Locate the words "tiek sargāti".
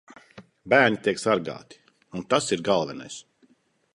1.07-1.79